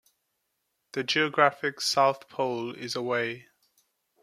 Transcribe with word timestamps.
The 0.93 1.03
Geographic 1.03 1.79
South 1.79 2.27
Pole 2.27 2.73
is 2.73 2.95
away. 2.95 3.49